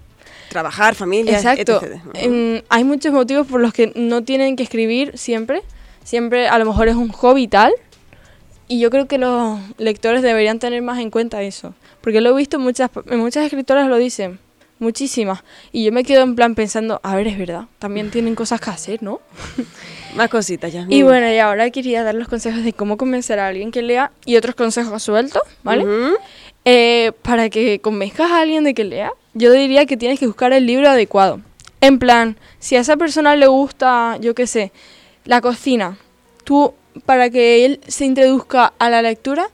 Trabajar, 0.53 0.93
familia, 0.93 1.35
Exacto. 1.35 1.81
etc. 1.83 1.99
Em, 2.13 2.61
hay 2.69 2.83
muchos 2.83 3.11
motivos 3.11 3.47
por 3.47 3.59
los 3.59 3.73
que 3.73 3.91
no 3.95 4.23
tienen 4.23 4.55
que 4.55 4.63
escribir 4.63 5.17
siempre. 5.17 5.63
Siempre 6.03 6.47
a 6.47 6.59
lo 6.59 6.65
mejor 6.65 6.87
es 6.87 6.95
un 6.95 7.09
hobby 7.09 7.47
tal. 7.47 7.73
Y 8.67 8.79
yo 8.79 8.89
creo 8.89 9.07
que 9.07 9.17
los 9.17 9.59
lectores 9.77 10.21
deberían 10.21 10.59
tener 10.59 10.81
más 10.83 10.99
en 10.99 11.09
cuenta 11.09 11.41
eso. 11.41 11.73
Porque 12.01 12.21
lo 12.21 12.29
he 12.29 12.37
visto, 12.37 12.59
muchas, 12.59 12.91
muchas 13.07 13.45
escritoras 13.45 13.87
lo 13.87 13.97
dicen. 13.97 14.39
Muchísimas. 14.79 15.43
Y 15.71 15.85
yo 15.85 15.91
me 15.91 16.03
quedo 16.03 16.23
en 16.23 16.35
plan 16.35 16.55
pensando, 16.55 16.99
a 17.03 17.15
ver, 17.15 17.27
es 17.27 17.37
verdad. 17.37 17.65
También 17.79 18.11
tienen 18.11 18.35
cosas 18.35 18.59
que 18.59 18.69
hacer, 18.69 19.01
¿no? 19.01 19.21
Más 20.15 20.29
cositas, 20.29 20.71
ya. 20.71 20.85
Y 20.89 21.03
bueno, 21.03 21.31
y 21.31 21.39
ahora 21.39 21.69
quería 21.71 22.03
dar 22.03 22.15
los 22.15 22.27
consejos 22.27 22.63
de 22.63 22.73
cómo 22.73 22.97
convencer 22.97 23.39
a 23.39 23.47
alguien 23.47 23.71
que 23.71 23.81
lea 23.81 24.11
y 24.25 24.35
otros 24.35 24.55
consejos 24.55 25.01
sueltos, 25.01 25.41
¿vale? 25.63 25.85
Eh, 26.65 27.11
para 27.21 27.49
que 27.49 27.79
convenzcas 27.79 28.29
a 28.31 28.41
alguien 28.41 28.63
de 28.63 28.73
que 28.73 28.83
lea, 28.83 29.11
yo 29.33 29.51
diría 29.51 29.85
que 29.85 29.97
tienes 29.97 30.19
que 30.19 30.27
buscar 30.27 30.53
el 30.53 30.65
libro 30.65 30.89
adecuado. 30.89 31.41
En 31.81 31.99
plan, 31.99 32.37
si 32.59 32.75
a 32.75 32.79
esa 32.79 32.97
persona 32.97 33.35
le 33.35 33.47
gusta, 33.47 34.17
yo 34.21 34.35
qué 34.35 34.47
sé, 34.47 34.71
la 35.25 35.41
cocina, 35.41 35.97
tú, 36.43 36.73
para 37.05 37.29
que 37.29 37.65
él 37.65 37.81
se 37.87 38.05
introduzca 38.05 38.73
a 38.79 38.89
la 38.89 39.01
lectura, 39.01 39.47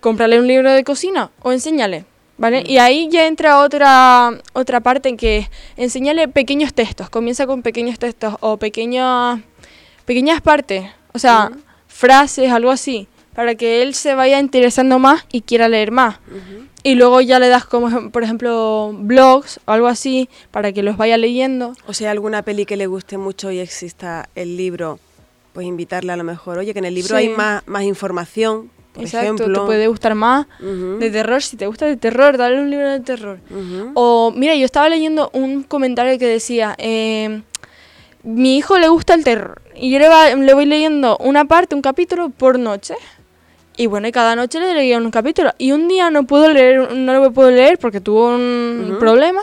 cómprale 0.00 0.38
un 0.38 0.46
libro 0.46 0.70
de 0.70 0.84
cocina 0.84 1.30
o 1.42 1.52
enséñale, 1.52 2.04
¿vale? 2.36 2.62
Y 2.66 2.78
ahí 2.78 3.08
ya 3.10 3.26
entra 3.26 3.60
otra, 3.60 4.32
otra 4.52 4.80
parte 4.80 5.08
en 5.08 5.16
que 5.16 5.48
enséñale 5.76 6.28
pequeños 6.28 6.74
textos, 6.74 7.08
comienza 7.08 7.46
con 7.46 7.62
pequeños 7.62 7.98
textos 7.98 8.36
o 8.40 8.56
pequeñas, 8.58 9.40
pequeñas 10.04 10.40
partes, 10.42 10.84
o 11.12 11.18
sea, 11.18 11.50
frases, 11.86 12.52
algo 12.52 12.70
así, 12.70 13.08
para 13.36 13.54
que 13.54 13.82
él 13.82 13.94
se 13.94 14.14
vaya 14.16 14.40
interesando 14.40 14.98
más 14.98 15.24
y 15.30 15.42
quiera 15.42 15.68
leer 15.68 15.92
más. 15.92 16.16
Y 16.82 16.94
luego 16.94 17.20
ya 17.20 17.38
le 17.38 17.48
das 17.48 17.64
como, 17.64 18.10
por 18.10 18.22
ejemplo, 18.24 18.92
blogs 18.94 19.60
o 19.66 19.72
algo 19.72 19.86
así 19.88 20.28
para 20.50 20.72
que 20.72 20.82
los 20.82 20.96
vaya 20.96 21.16
leyendo. 21.16 21.74
O 21.86 21.92
sea, 21.92 22.10
alguna 22.10 22.42
peli 22.42 22.64
que 22.64 22.76
le 22.76 22.86
guste 22.86 23.18
mucho 23.18 23.50
y 23.50 23.58
exista 23.58 24.28
el 24.34 24.56
libro, 24.56 24.98
pues 25.52 25.66
invitarle 25.66 26.12
a 26.12 26.16
lo 26.16 26.24
mejor. 26.24 26.58
Oye, 26.58 26.72
que 26.72 26.78
en 26.78 26.84
el 26.86 26.94
libro 26.94 27.10
Sí. 27.10 27.14
hay 27.14 27.28
más, 27.28 27.62
más 27.66 27.82
información 27.82 28.70
por 28.94 29.02
Exacto, 29.04 29.34
ejemplo. 29.34 29.60
te 29.62 29.66
puede 29.66 29.88
gustar 29.88 30.14
más. 30.14 30.46
De 30.60 31.10
terror, 31.10 31.42
si 31.42 31.56
te 31.58 31.66
gusta 31.66 31.84
de 31.86 31.96
terror, 31.98 32.38
dale 32.38 32.58
un 32.60 32.70
libro 32.70 32.88
de 32.88 33.00
terror. 33.00 33.38
O, 33.94 34.32
mira, 34.34 34.54
yo 34.54 34.64
estaba 34.64 34.88
leyendo 34.88 35.28
un 35.34 35.64
comentario 35.64 36.18
que 36.18 36.26
decía, 36.26 36.74
eh, 36.78 37.42
mi 38.22 38.56
hijo 38.56 38.78
le 38.78 38.88
gusta 38.88 39.12
el 39.14 39.24
terror. 39.24 39.60
Y 39.74 39.90
yo 39.90 39.98
le, 39.98 40.08
va- 40.08 40.34
le 40.34 40.54
voy 40.54 40.64
leyendo 40.66 41.16
una 41.18 41.44
parte, 41.44 41.74
un 41.74 41.82
capítulo 41.82 42.30
por 42.30 42.58
noche. 42.58 42.94
Y 43.76 43.86
bueno, 43.86 44.08
y 44.08 44.12
cada 44.12 44.34
noche 44.36 44.58
le 44.60 44.72
leía 44.74 44.96
un 44.98 45.10
capítulo. 45.10 45.52
Y 45.58 45.72
un 45.72 45.86
día 45.88 46.08
no 46.10 46.26
pudo 46.26 46.50
leer, 46.50 46.92
no 46.94 47.12
lo 47.14 47.30
puedo 47.32 47.50
leer 47.50 47.78
porque 47.78 48.00
tuvo 48.00 48.28
un 48.34 48.96
problema. 48.98 49.42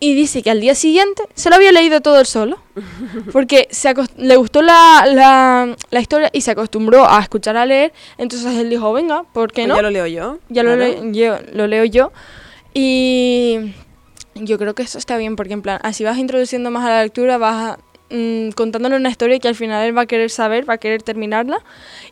Y 0.00 0.14
dice 0.14 0.42
que 0.42 0.50
al 0.50 0.60
día 0.60 0.74
siguiente 0.74 1.22
se 1.34 1.48
lo 1.48 1.56
había 1.56 1.72
leído 1.72 2.00
todo 2.02 2.18
él 2.20 2.26
solo. 2.26 2.58
Porque 3.32 3.68
se 3.70 3.94
le 4.18 4.36
gustó 4.36 4.60
la, 4.60 5.04
la, 5.06 5.74
la 5.90 6.00
historia 6.00 6.28
y 6.32 6.42
se 6.42 6.50
acostumbró 6.50 7.08
a 7.08 7.20
escuchar 7.22 7.56
a 7.56 7.64
leer. 7.64 7.92
Entonces 8.18 8.54
él 8.56 8.68
dijo, 8.68 8.92
venga, 8.92 9.22
¿por 9.32 9.50
qué 9.52 9.62
Pues 9.62 9.68
no? 9.68 9.76
Ya 9.76 9.82
lo 9.82 9.90
leo 9.90 10.06
yo. 10.06 10.38
Ya 10.50 10.62
lo, 10.62 10.74
claro. 10.74 11.02
le- 11.04 11.12
yo, 11.16 11.36
lo 11.54 11.66
leo 11.68 11.84
yo. 11.84 12.12
Y 12.74 13.72
yo 14.34 14.58
creo 14.58 14.74
que 14.74 14.82
eso 14.82 14.98
está 14.98 15.16
bien, 15.16 15.36
porque 15.36 15.52
en 15.54 15.62
plan, 15.62 15.78
así 15.84 16.04
vas 16.04 16.18
introduciendo 16.18 16.70
más 16.70 16.84
a 16.84 16.88
la 16.90 17.02
lectura, 17.04 17.38
vas 17.38 17.78
mm, 18.10 18.50
contándole 18.50 18.96
una 18.96 19.08
historia 19.10 19.38
que 19.38 19.48
al 19.48 19.54
final 19.54 19.84
él 19.86 19.96
va 19.96 20.02
a 20.02 20.06
querer 20.06 20.30
saber, 20.30 20.68
va 20.68 20.74
a 20.74 20.78
querer 20.78 21.02
terminarla. 21.02 21.58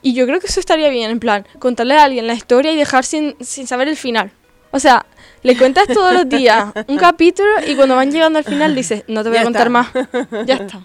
Y 0.03 0.15
yo 0.15 0.27
creo 0.27 0.41
que 0.41 0.47
eso 0.47 0.61
estaría 0.61 0.89
bien, 0.89 1.11
en 1.11 1.21
plan, 1.21 1.47
contarle 1.59 1.95
a 1.95 2.05
alguien 2.05 2.27
la 2.27 2.35
historia 2.35 2.73
y 2.73 2.77
dejar 2.77 3.05
sin, 3.05 3.37
sin 3.41 3.67
saber 3.67 3.89
el 3.89 3.97
final. 3.97 4.33
O 4.71 4.79
sea, 4.79 5.05
le 5.43 5.57
cuentas 5.57 5.87
todos 5.89 6.15
los 6.15 6.29
días 6.29 6.73
un 6.89 6.97
capítulo 6.97 7.49
y 7.67 7.75
cuando 7.77 7.95
van 7.97 8.11
llegando 8.11 8.39
al 8.39 8.45
final 8.45 8.75
dices, 8.75 9.05
no 9.07 9.23
te 9.23 9.29
voy 9.29 9.37
Ya 9.37 9.41
a 9.43 9.45
contar 9.45 9.67
está. 9.67 9.71
más. 9.71 9.89
Ya 10.47 10.55
está. 10.55 10.81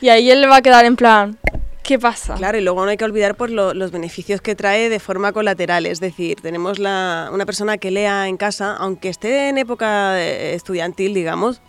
Y 0.00 0.08
ahí 0.08 0.30
él 0.30 0.40
le 0.40 0.46
va 0.46 0.56
a 0.56 0.62
quedar 0.62 0.84
en 0.84 0.94
plan, 0.96 1.38
¿qué 1.82 1.98
pasa? 1.98 2.34
Claro, 2.34 2.58
y 2.58 2.60
luego 2.60 2.84
no 2.84 2.90
hay 2.90 2.96
que 2.96 3.04
olvidar 3.04 3.34
pues, 3.36 3.50
lo- 3.50 3.74
los 3.74 3.90
beneficios 3.90 4.40
que 4.40 4.54
trae 4.54 4.88
de 4.88 5.00
forma 5.00 5.32
colateral. 5.32 5.86
Es 5.86 5.98
decir, 5.98 6.40
tenemos 6.42 6.78
la, 6.78 7.30
una 7.32 7.44
persona 7.46 7.76
que 7.78 7.90
lea 7.90 8.28
en 8.28 8.36
casa, 8.36 8.76
aunque 8.76 9.08
esté 9.08 9.48
en 9.48 9.58
época 9.58 10.20
eh, 10.20 10.54
estudiantil, 10.54 11.12
digamos, 11.14 11.60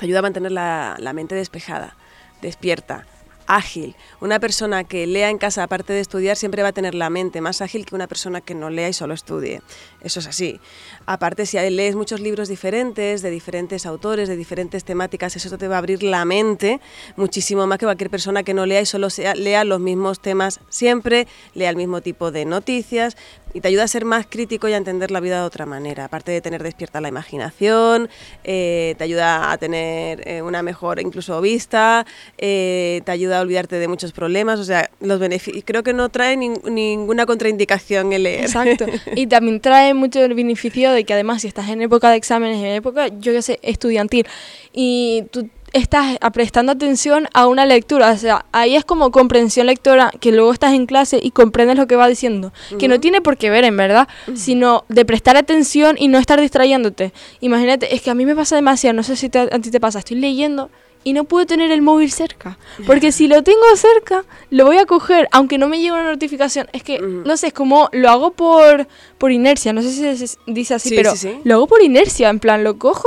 ayuda 0.00 0.20
a 0.20 0.22
mantener 0.22 0.52
la, 0.52 0.96
la 0.98 1.12
mente 1.12 1.34
despejada, 1.34 1.96
despierta, 2.42 3.06
ágil. 3.50 3.96
Una 4.20 4.40
persona 4.40 4.84
que 4.84 5.06
lea 5.06 5.30
en 5.30 5.38
casa, 5.38 5.62
aparte 5.62 5.94
de 5.94 6.00
estudiar, 6.00 6.36
siempre 6.36 6.62
va 6.62 6.68
a 6.68 6.72
tener 6.72 6.94
la 6.94 7.08
mente 7.08 7.40
más 7.40 7.62
ágil 7.62 7.86
que 7.86 7.94
una 7.94 8.06
persona 8.06 8.42
que 8.42 8.54
no 8.54 8.68
lea 8.68 8.90
y 8.90 8.92
solo 8.92 9.14
estudie. 9.14 9.62
Eso 10.02 10.20
es 10.20 10.26
así. 10.26 10.60
Aparte, 11.06 11.46
si 11.46 11.56
lees 11.70 11.96
muchos 11.96 12.20
libros 12.20 12.48
diferentes, 12.48 13.22
de 13.22 13.30
diferentes 13.30 13.86
autores, 13.86 14.28
de 14.28 14.36
diferentes 14.36 14.84
temáticas, 14.84 15.34
eso 15.34 15.56
te 15.56 15.66
va 15.66 15.76
a 15.76 15.78
abrir 15.78 16.02
la 16.02 16.26
mente 16.26 16.78
muchísimo 17.16 17.66
más 17.66 17.78
que 17.78 17.86
cualquier 17.86 18.10
persona 18.10 18.42
que 18.42 18.52
no 18.52 18.66
lea 18.66 18.82
y 18.82 18.86
solo 18.86 19.08
sea- 19.08 19.34
lea 19.34 19.64
los 19.64 19.80
mismos 19.80 20.20
temas 20.20 20.60
siempre, 20.68 21.26
lea 21.54 21.70
el 21.70 21.76
mismo 21.76 22.02
tipo 22.02 22.30
de 22.30 22.44
noticias 22.44 23.16
y 23.54 23.60
te 23.60 23.68
ayuda 23.68 23.84
a 23.84 23.88
ser 23.88 24.04
más 24.04 24.26
crítico 24.28 24.68
y 24.68 24.72
a 24.72 24.76
entender 24.76 25.10
la 25.10 25.20
vida 25.20 25.40
de 25.40 25.46
otra 25.46 25.66
manera. 25.66 26.04
Aparte 26.04 26.32
de 26.32 26.40
tener 26.40 26.62
despierta 26.62 27.00
la 27.00 27.08
imaginación, 27.08 28.08
eh, 28.44 28.94
te 28.98 29.04
ayuda 29.04 29.50
a 29.50 29.58
tener 29.58 30.26
eh, 30.28 30.42
una 30.42 30.62
mejor 30.62 31.00
incluso 31.00 31.40
vista, 31.40 32.06
eh, 32.36 33.00
te 33.04 33.12
ayuda 33.12 33.38
a 33.38 33.40
olvidarte 33.42 33.76
de 33.76 33.88
muchos 33.88 34.12
problemas, 34.12 34.58
o 34.60 34.64
sea, 34.64 34.90
los 35.00 35.18
beneficios, 35.18 35.64
creo 35.66 35.82
que 35.82 35.92
no 35.92 36.08
trae 36.08 36.36
nin- 36.36 36.62
ninguna 36.70 37.26
contraindicación 37.26 38.12
el 38.12 38.24
leer. 38.24 38.42
Exacto. 38.44 38.86
Y 39.14 39.26
también 39.26 39.60
trae 39.60 39.94
mucho 39.94 40.20
el 40.22 40.34
beneficio 40.34 40.92
de 40.92 41.04
que 41.04 41.12
además 41.14 41.42
si 41.42 41.48
estás 41.48 41.68
en 41.70 41.82
época 41.82 42.10
de 42.10 42.16
exámenes, 42.16 42.58
en 42.58 42.66
época, 42.66 43.08
yo 43.08 43.32
qué 43.32 43.42
sé, 43.42 43.58
estudiantil, 43.62 44.26
y 44.72 45.24
tú 45.30 45.48
estás 45.72 46.16
prestando 46.32 46.72
atención 46.72 47.28
a 47.34 47.46
una 47.46 47.66
lectura, 47.66 48.10
o 48.10 48.16
sea, 48.16 48.44
ahí 48.52 48.76
es 48.76 48.84
como 48.84 49.10
comprensión 49.10 49.66
lectora, 49.66 50.10
que 50.20 50.32
luego 50.32 50.52
estás 50.52 50.72
en 50.74 50.86
clase 50.86 51.18
y 51.22 51.30
comprendes 51.30 51.76
lo 51.76 51.86
que 51.86 51.96
va 51.96 52.08
diciendo, 52.08 52.52
que 52.78 52.88
no 52.88 53.00
tiene 53.00 53.20
por 53.20 53.36
qué 53.36 53.50
ver 53.50 53.64
en 53.64 53.76
verdad, 53.76 54.08
sino 54.34 54.84
de 54.88 55.04
prestar 55.04 55.36
atención 55.36 55.96
y 55.98 56.08
no 56.08 56.18
estar 56.18 56.40
distrayéndote. 56.40 57.12
Imagínate, 57.40 57.94
es 57.94 58.02
que 58.02 58.10
a 58.10 58.14
mí 58.14 58.24
me 58.26 58.34
pasa 58.36 58.56
demasiado, 58.56 58.94
no 58.94 59.02
sé 59.02 59.16
si 59.16 59.28
te- 59.28 59.38
a 59.40 59.58
ti 59.58 59.70
te 59.70 59.80
pasa, 59.80 59.98
estoy 60.00 60.16
leyendo 60.18 60.70
y 61.04 61.12
no 61.12 61.24
puedo 61.24 61.46
tener 61.46 61.70
el 61.70 61.80
móvil 61.80 62.10
cerca. 62.10 62.58
Porque 62.84 63.12
si 63.12 63.28
lo 63.28 63.42
tengo 63.42 63.60
cerca, 63.76 64.24
lo 64.50 64.64
voy 64.66 64.78
a 64.78 64.84
coger, 64.84 65.28
aunque 65.32 65.56
no 65.56 65.68
me 65.68 65.78
llegue 65.78 65.92
una 65.92 66.04
notificación. 66.10 66.66
Es 66.72 66.82
que, 66.82 66.98
no 66.98 67.36
sé, 67.36 67.46
es 67.48 67.52
como 67.52 67.88
lo 67.92 68.10
hago 68.10 68.32
por, 68.32 68.88
por 69.16 69.30
inercia. 69.30 69.72
No 69.72 69.80
sé 69.80 69.90
si 69.90 70.00
se 70.02 70.26
se 70.26 70.36
dice 70.46 70.74
así, 70.74 70.88
Sí, 70.90 70.96
pero 70.96 71.12
sí, 71.12 71.18
sí. 71.18 71.40
lo 71.44 71.54
hago 71.54 71.66
por 71.68 71.82
inercia. 71.82 72.28
En 72.28 72.40
plan, 72.40 72.64
lo 72.64 72.78
cojo, 72.78 73.06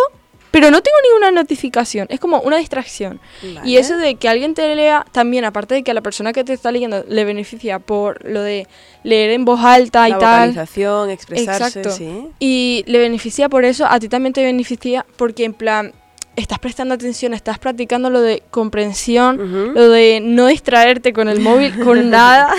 pero 0.52 0.70
no 0.70 0.82
tengo 0.82 0.98
ninguna 1.10 1.32
notificación. 1.32 2.08
Es 2.10 2.20
como 2.20 2.42
una 2.42 2.58
distracción. 2.58 3.20
Y 3.64 3.78
eso 3.78 3.98
de 3.98 4.16
que 4.16 4.28
alguien 4.28 4.54
te 4.54 4.76
lea, 4.76 5.06
también, 5.12 5.46
aparte 5.46 5.76
de 5.76 5.84
que 5.84 5.92
a 5.92 5.94
la 5.94 6.02
persona 6.02 6.34
que 6.34 6.44
te 6.44 6.54
está 6.54 6.72
leyendo 6.72 7.04
le 7.08 7.24
beneficia 7.26 7.80
por 7.80 8.24
lo 8.30 8.42
de 8.42 8.68
leer 9.04 9.32
en 9.32 9.46
voz 9.46 9.62
alta 9.64 10.08
y 10.08 10.12
la 10.12 10.20
tal. 10.20 10.50
vocalización, 10.50 11.10
expresarse, 11.10 11.80
Exacto. 11.80 11.92
sí. 11.92 12.28
Y 12.40 12.84
le 12.86 13.00
beneficia 13.00 13.50
por 13.50 13.66
eso, 13.66 13.86
a 13.86 14.00
ti 14.00 14.10
también 14.10 14.34
te 14.34 14.44
beneficia 14.44 15.06
porque 15.16 15.46
en 15.46 15.54
plan 15.54 15.94
estás 16.42 16.60
prestando 16.60 16.94
atención, 16.96 17.34
estás 17.34 17.60
practicando 17.60 18.10
lo 18.10 18.22
de 18.22 18.44
comprensión, 18.52 19.74
lo 19.74 19.90
de 19.90 20.20
no 20.22 20.48
distraerte 20.48 21.14
con 21.14 21.30
el 21.30 21.40
móvil, 21.40 21.78
con 21.84 22.10
nada. 22.10 22.54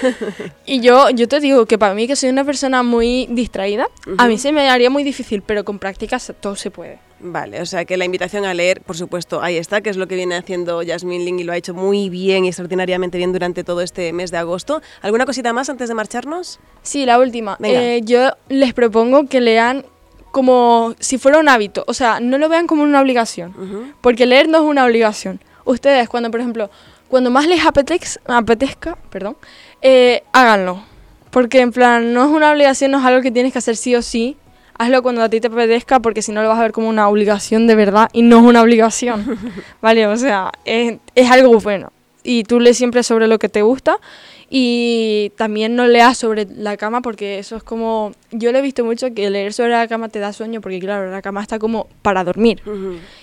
y 0.66 0.80
yo, 0.80 1.10
yo 1.10 1.28
te 1.28 1.40
digo 1.40 1.66
que 1.66 1.78
para 1.78 1.94
mí 1.94 2.06
que 2.06 2.16
soy 2.16 2.30
una 2.30 2.44
persona 2.44 2.82
muy 2.82 3.26
distraída, 3.30 3.86
a 4.18 4.28
mí 4.28 4.38
se 4.38 4.52
me 4.52 4.68
haría 4.68 4.90
muy 4.90 5.04
difícil, 5.04 5.42
pero 5.42 5.64
con 5.64 5.78
práctica 5.78 6.18
se- 6.18 6.32
todo 6.34 6.56
se 6.56 6.70
puede. 6.70 6.98
Vale, 7.26 7.62
o 7.62 7.66
sea 7.66 7.86
que 7.86 7.96
la 7.96 8.04
invitación 8.04 8.44
a 8.44 8.52
leer, 8.52 8.82
por 8.82 8.96
supuesto, 8.98 9.40
ahí 9.42 9.56
está, 9.56 9.80
que 9.80 9.88
es 9.88 9.96
lo 9.96 10.06
que 10.06 10.14
viene 10.14 10.34
haciendo 10.36 10.82
Jasmine 10.86 11.24
Ling 11.24 11.38
y 11.40 11.44
lo 11.44 11.52
ha 11.52 11.56
hecho 11.56 11.72
muy 11.72 12.10
bien 12.10 12.44
y 12.44 12.48
extraordinariamente 12.48 13.16
bien 13.16 13.32
durante 13.32 13.64
todo 13.64 13.80
este 13.80 14.12
mes 14.12 14.30
de 14.30 14.36
agosto. 14.36 14.82
¿Alguna 15.00 15.24
cosita 15.24 15.52
más 15.54 15.70
antes 15.70 15.88
de 15.88 15.94
marcharnos? 15.94 16.60
Sí, 16.82 17.06
la 17.06 17.18
última. 17.18 17.56
Eh, 17.62 18.00
yo 18.04 18.30
les 18.50 18.74
propongo 18.74 19.26
que 19.26 19.40
lean 19.40 19.86
como 20.34 20.94
si 20.98 21.16
fuera 21.16 21.38
un 21.38 21.48
hábito, 21.48 21.84
o 21.86 21.94
sea, 21.94 22.18
no 22.18 22.38
lo 22.38 22.48
vean 22.48 22.66
como 22.66 22.82
una 22.82 23.00
obligación. 23.00 23.50
Ujú. 23.56 23.92
Porque 24.00 24.26
leer 24.26 24.48
no 24.48 24.58
es 24.58 24.64
una 24.64 24.84
obligación. 24.84 25.40
Ustedes, 25.64 26.08
cuando, 26.08 26.28
por 26.32 26.40
ejemplo, 26.40 26.68
cuando 27.08 27.30
más 27.30 27.46
les 27.46 27.62
apetez- 27.64 28.18
apetezca, 28.26 28.98
perdón, 29.10 29.36
eh, 29.80 30.24
háganlo. 30.32 30.82
Porque 31.30 31.60
en 31.60 31.70
plan, 31.70 32.12
no 32.12 32.24
es 32.24 32.30
una 32.30 32.50
obligación, 32.50 32.90
no 32.90 32.98
es 32.98 33.04
algo 33.04 33.22
que 33.22 33.30
tienes 33.30 33.52
que 33.52 33.60
hacer 33.60 33.76
sí 33.76 33.94
o 33.94 34.02
sí. 34.02 34.36
Hazlo 34.76 35.04
cuando 35.04 35.22
a 35.22 35.28
ti 35.28 35.40
te 35.40 35.46
apetezca, 35.46 36.00
porque 36.00 36.20
si 36.20 36.32
no 36.32 36.42
lo 36.42 36.48
vas 36.48 36.58
a 36.58 36.62
ver 36.62 36.72
como 36.72 36.88
una 36.88 37.08
obligación 37.08 37.68
de 37.68 37.76
verdad 37.76 38.08
y 38.12 38.22
no 38.22 38.38
es 38.38 38.42
una 38.44 38.60
obligación. 38.60 39.38
¿Vale? 39.80 40.08
O 40.08 40.16
sea, 40.16 40.50
es, 40.64 40.96
es 41.14 41.30
algo 41.30 41.60
bueno. 41.60 41.92
Y 42.24 42.42
tú 42.42 42.58
lees 42.58 42.76
siempre 42.76 43.04
sobre 43.04 43.28
lo 43.28 43.38
que 43.38 43.48
te 43.48 43.62
gusta 43.62 43.98
y 44.50 45.32
también 45.36 45.74
no 45.76 45.86
leas 45.86 46.18
sobre 46.18 46.46
la 46.46 46.76
cama 46.76 47.00
porque 47.02 47.38
eso 47.38 47.56
es 47.56 47.62
como... 47.62 48.12
Yo 48.30 48.52
lo 48.52 48.58
he 48.58 48.62
visto 48.62 48.84
mucho 48.84 49.12
que 49.14 49.30
leer 49.30 49.52
sobre 49.52 49.70
la 49.70 49.88
cama 49.88 50.08
te 50.08 50.18
da 50.18 50.32
sueño 50.32 50.60
porque 50.60 50.78
claro, 50.80 51.10
la 51.10 51.22
cama 51.22 51.42
está 51.42 51.58
como 51.58 51.88
para 52.02 52.24
dormir. 52.24 52.60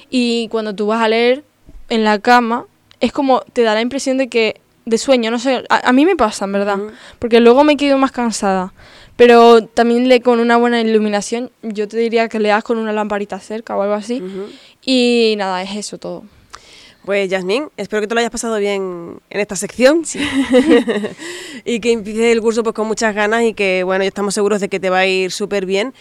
Y 0.10 0.48
cuando 0.50 0.76
tú 0.76 0.88
vas 0.88 1.02
a 1.02 1.08
leer 1.08 1.44
en 1.90 2.04
la 2.04 2.20
cama, 2.20 2.66
es 3.00 3.12
como 3.12 3.42
te 3.54 3.64
da 3.64 3.74
la 3.74 3.82
impresión 3.82 4.18
de 4.18 4.28
que 4.28 4.62
de 4.86 4.98
sueño, 4.98 5.30
no 5.30 5.40
sé, 5.40 5.64
a, 5.70 5.90
a 5.90 5.94
mí 5.94 6.06
me 6.06 6.16
pasa, 6.16 6.46
en 6.46 6.54
verdad, 6.54 6.80
porque 7.20 7.40
luego 7.40 7.64
me 7.64 7.78
quedo 7.78 7.98
más 7.98 8.12
cansada. 8.12 8.74
Pero 9.16 9.64
también 9.66 10.10
lee 10.10 10.22
con 10.22 10.40
una 10.40 10.58
buena 10.58 10.82
iluminación, 10.82 11.52
yo 11.62 11.88
te 11.88 11.98
diría 11.98 12.28
que 12.30 12.40
leas 12.40 12.64
con 12.64 12.80
una 12.80 12.92
lamparita 12.92 13.40
cerca 13.40 13.78
o 13.78 13.84
algo 13.84 13.94
así. 13.94 14.24
Y 14.84 15.36
nada, 15.38 15.62
es 15.62 15.76
eso 15.76 16.00
todo. 16.00 16.24
Pues 17.06 17.30
Yasmín, 17.30 17.70
espero 17.78 18.02
que 18.02 18.08
te 18.08 18.14
lo 18.14 18.20
hayas 18.20 18.32
pasado 18.32 18.58
bien 18.58 19.20
en 19.30 19.40
esta 19.40 19.56
sección 19.56 20.04
y 21.66 21.80
que 21.80 21.92
empieces 21.92 22.26
el 22.26 22.42
curso 22.42 22.62
pues 22.62 22.76
con 22.76 22.88
muchas 22.88 23.16
ganas 23.16 23.44
y 23.44 23.54
que 23.54 23.84
bueno, 23.84 24.04
estamos 24.04 24.36
seguros 24.36 24.62
de 24.62 24.70
que 24.70 24.80
te 24.80 24.90
va 24.90 25.00
a 25.00 25.08
ir 25.08 25.32
súper 25.32 25.66
bien. 25.66 25.94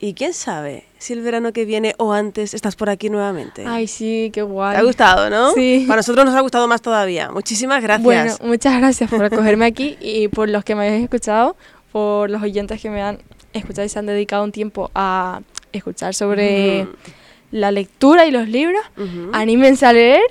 Y 0.00 0.14
quién 0.14 0.34
sabe 0.34 0.84
si 0.98 1.12
el 1.12 1.20
verano 1.20 1.52
que 1.52 1.64
viene 1.64 1.94
o 1.96 2.12
antes 2.12 2.54
estás 2.54 2.74
por 2.74 2.90
aquí 2.90 3.08
nuevamente. 3.08 3.62
Ay, 3.64 3.86
sí, 3.86 4.30
qué 4.32 4.42
guay. 4.42 4.74
¿Te 4.74 4.80
ha 4.80 4.82
gustado, 4.82 5.30
no? 5.30 5.52
Sí. 5.52 5.84
Para 5.86 5.98
nosotros 5.98 6.26
nos 6.26 6.34
ha 6.34 6.40
gustado 6.40 6.66
más 6.66 6.82
todavía. 6.82 7.30
Muchísimas 7.30 7.80
gracias. 7.80 8.02
Bueno, 8.02 8.34
muchas 8.42 8.78
gracias 8.78 9.08
por 9.08 9.24
acogerme 9.24 9.64
aquí 9.64 9.96
y 10.00 10.26
por 10.26 10.48
los 10.48 10.64
que 10.64 10.74
me 10.74 10.88
habéis 10.88 11.04
escuchado, 11.04 11.54
por 11.92 12.30
los 12.30 12.42
oyentes 12.42 12.82
que 12.82 12.90
me 12.90 13.00
han 13.00 13.20
escuchado 13.52 13.86
y 13.86 13.88
se 13.88 14.00
han 14.00 14.06
dedicado 14.06 14.42
un 14.42 14.50
tiempo 14.50 14.90
a 14.92 15.40
escuchar 15.72 16.14
sobre 16.14 16.82
Ujú. 16.82 16.92
La 17.52 17.70
lectura 17.70 18.26
y 18.26 18.32
los 18.32 18.48
libros. 18.48 18.82
Ujú. 18.96 19.30
Anímense 19.32 19.86
a 19.86 19.92
leer 19.92 20.22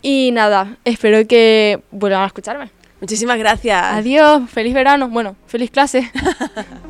y 0.00 0.30
nada, 0.32 0.78
espero 0.84 1.26
que 1.26 1.82
vuelvan 1.90 2.22
a 2.22 2.26
escucharme. 2.26 2.70
Muchísimas 3.00 3.38
gracias. 3.38 3.82
Adiós, 3.82 4.48
feliz 4.48 4.72
verano, 4.72 5.08
bueno, 5.08 5.36
feliz 5.46 5.70
clase. 5.70 6.10